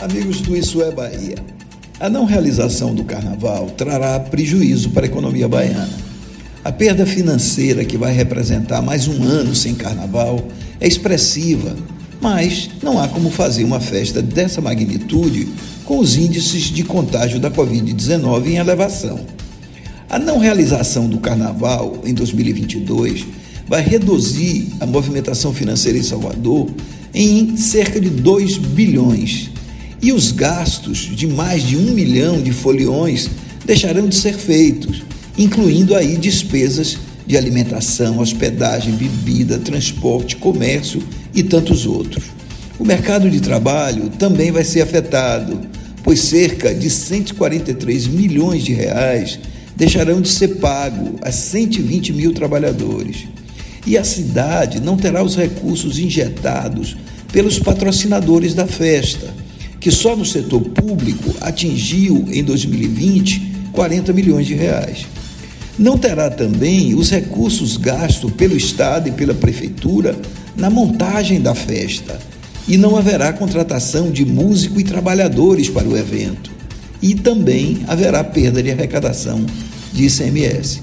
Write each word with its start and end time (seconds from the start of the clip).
Amigos 0.00 0.40
do 0.42 0.56
Isso 0.56 0.80
é 0.80 0.92
Bahia, 0.92 1.34
a 1.98 2.08
não 2.08 2.24
realização 2.24 2.94
do 2.94 3.02
carnaval 3.02 3.68
trará 3.70 4.20
prejuízo 4.20 4.90
para 4.90 5.04
a 5.04 5.08
economia 5.08 5.48
baiana. 5.48 5.90
A 6.62 6.70
perda 6.70 7.04
financeira 7.04 7.84
que 7.84 7.98
vai 7.98 8.12
representar 8.12 8.80
mais 8.80 9.08
um 9.08 9.24
ano 9.24 9.56
sem 9.56 9.74
carnaval 9.74 10.46
é 10.80 10.86
expressiva, 10.86 11.74
mas 12.20 12.70
não 12.80 13.00
há 13.02 13.08
como 13.08 13.28
fazer 13.28 13.64
uma 13.64 13.80
festa 13.80 14.22
dessa 14.22 14.60
magnitude 14.60 15.48
com 15.84 15.98
os 15.98 16.16
índices 16.16 16.66
de 16.66 16.84
contágio 16.84 17.40
da 17.40 17.50
Covid-19 17.50 18.46
em 18.46 18.56
elevação. 18.58 19.18
A 20.08 20.16
não 20.16 20.38
realização 20.38 21.08
do 21.08 21.18
carnaval 21.18 21.98
em 22.04 22.14
2022 22.14 23.26
vai 23.66 23.82
reduzir 23.82 24.68
a 24.78 24.86
movimentação 24.86 25.52
financeira 25.52 25.98
em 25.98 26.04
Salvador 26.04 26.70
em 27.12 27.56
cerca 27.56 28.00
de 28.00 28.10
2 28.10 28.58
bilhões 28.58 29.57
e 30.00 30.12
os 30.12 30.30
gastos 30.30 30.98
de 30.98 31.26
mais 31.26 31.62
de 31.62 31.76
um 31.76 31.92
milhão 31.92 32.40
de 32.40 32.52
foliões 32.52 33.28
deixarão 33.64 34.08
de 34.08 34.14
ser 34.14 34.34
feitos, 34.34 35.02
incluindo 35.36 35.94
aí 35.94 36.16
despesas 36.16 36.98
de 37.26 37.36
alimentação, 37.36 38.18
hospedagem, 38.18 38.94
bebida, 38.94 39.58
transporte, 39.58 40.36
comércio 40.36 41.02
e 41.34 41.42
tantos 41.42 41.84
outros. 41.84 42.24
O 42.78 42.84
mercado 42.84 43.28
de 43.28 43.40
trabalho 43.40 44.08
também 44.08 44.50
vai 44.50 44.64
ser 44.64 44.82
afetado, 44.82 45.60
pois 46.02 46.20
cerca 46.20 46.74
de 46.74 46.88
143 46.88 48.06
milhões 48.06 48.64
de 48.64 48.72
reais 48.72 49.38
deixarão 49.76 50.20
de 50.20 50.28
ser 50.28 50.56
pago 50.56 51.18
a 51.22 51.30
120 51.30 52.12
mil 52.12 52.32
trabalhadores. 52.32 53.26
E 53.86 53.98
a 53.98 54.04
cidade 54.04 54.80
não 54.80 54.96
terá 54.96 55.22
os 55.22 55.36
recursos 55.36 55.98
injetados 55.98 56.96
pelos 57.32 57.58
patrocinadores 57.58 58.54
da 58.54 58.66
festa 58.66 59.34
que 59.80 59.90
só 59.90 60.16
no 60.16 60.24
setor 60.24 60.60
público 60.60 61.34
atingiu 61.40 62.26
em 62.30 62.42
2020 62.42 63.48
40 63.72 64.12
milhões 64.12 64.46
de 64.46 64.54
reais. 64.54 65.06
Não 65.78 65.96
terá 65.96 66.28
também 66.28 66.94
os 66.96 67.10
recursos 67.10 67.76
gastos 67.76 68.32
pelo 68.32 68.56
Estado 68.56 69.08
e 69.08 69.12
pela 69.12 69.32
Prefeitura 69.32 70.16
na 70.56 70.68
montagem 70.68 71.40
da 71.40 71.54
festa, 71.54 72.18
e 72.66 72.76
não 72.76 72.96
haverá 72.96 73.32
contratação 73.32 74.10
de 74.10 74.24
músico 74.24 74.80
e 74.80 74.84
trabalhadores 74.84 75.70
para 75.70 75.88
o 75.88 75.96
evento. 75.96 76.50
E 77.00 77.14
também 77.14 77.84
haverá 77.86 78.24
perda 78.24 78.60
de 78.60 78.72
arrecadação 78.72 79.46
de 79.92 80.06
ICMS. 80.06 80.82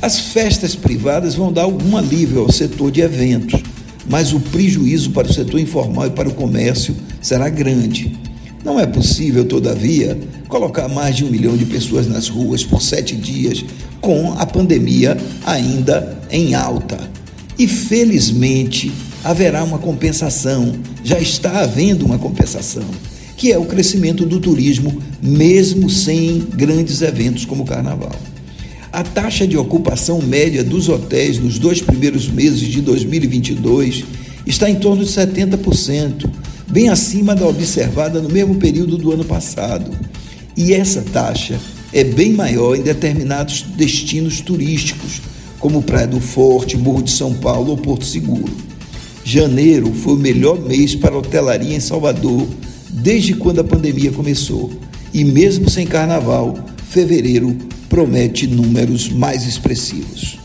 As 0.00 0.18
festas 0.18 0.74
privadas 0.74 1.34
vão 1.34 1.52
dar 1.52 1.64
algum 1.64 1.94
alívio 1.94 2.40
ao 2.40 2.50
setor 2.50 2.90
de 2.90 3.02
eventos, 3.02 3.60
mas 4.08 4.32
o 4.32 4.40
prejuízo 4.40 5.10
para 5.10 5.28
o 5.28 5.32
setor 5.32 5.60
informal 5.60 6.06
e 6.06 6.10
para 6.10 6.30
o 6.30 6.34
comércio 6.34 6.96
será 7.20 7.50
grande. 7.50 8.18
Não 8.64 8.78
é 8.78 8.86
possível, 8.86 9.44
todavia, 9.44 10.18
colocar 10.48 10.86
mais 10.88 11.16
de 11.16 11.24
um 11.24 11.30
milhão 11.30 11.56
de 11.56 11.64
pessoas 11.64 12.06
nas 12.06 12.28
ruas 12.28 12.62
por 12.62 12.82
sete 12.82 13.16
dias 13.16 13.64
com 14.00 14.32
a 14.32 14.44
pandemia 14.44 15.16
ainda 15.46 16.18
em 16.30 16.54
alta. 16.54 16.98
E 17.58 17.66
felizmente 17.66 18.92
haverá 19.24 19.64
uma 19.64 19.78
compensação, 19.78 20.74
já 21.02 21.18
está 21.18 21.60
havendo 21.60 22.04
uma 22.04 22.18
compensação, 22.18 22.84
que 23.36 23.50
é 23.50 23.58
o 23.58 23.64
crescimento 23.64 24.26
do 24.26 24.38
turismo, 24.38 25.02
mesmo 25.22 25.88
sem 25.88 26.40
grandes 26.40 27.00
eventos 27.00 27.44
como 27.44 27.62
o 27.62 27.66
carnaval. 27.66 28.14
A 28.92 29.02
taxa 29.02 29.46
de 29.46 29.56
ocupação 29.56 30.20
média 30.20 30.64
dos 30.64 30.88
hotéis 30.88 31.38
nos 31.38 31.58
dois 31.58 31.80
primeiros 31.80 32.28
meses 32.28 32.60
de 32.60 32.80
2022 32.80 34.04
está 34.46 34.68
em 34.68 34.74
torno 34.74 35.04
de 35.04 35.10
70%, 35.10 36.28
bem 36.70 36.88
acima 36.88 37.34
da 37.34 37.46
observada 37.46 38.20
no 38.20 38.28
mesmo 38.28 38.54
período 38.54 38.96
do 38.96 39.12
ano 39.12 39.24
passado. 39.24 39.90
E 40.56 40.72
essa 40.72 41.02
taxa 41.02 41.58
é 41.92 42.04
bem 42.04 42.32
maior 42.32 42.76
em 42.76 42.82
determinados 42.82 43.62
destinos 43.62 44.40
turísticos, 44.40 45.20
como 45.58 45.82
Praia 45.82 46.06
do 46.06 46.20
Forte, 46.20 46.76
Morro 46.76 47.02
de 47.02 47.10
São 47.10 47.34
Paulo 47.34 47.72
ou 47.72 47.76
Porto 47.76 48.04
Seguro. 48.04 48.52
Janeiro 49.24 49.92
foi 49.92 50.14
o 50.14 50.18
melhor 50.18 50.58
mês 50.58 50.94
para 50.94 51.16
hotelaria 51.16 51.76
em 51.76 51.80
Salvador 51.80 52.46
desde 52.88 53.34
quando 53.34 53.60
a 53.60 53.64
pandemia 53.64 54.12
começou. 54.12 54.70
E 55.12 55.24
mesmo 55.24 55.68
sem 55.68 55.86
carnaval, 55.86 56.56
fevereiro 56.88 57.56
promete 57.88 58.46
números 58.46 59.08
mais 59.08 59.46
expressivos. 59.46 60.39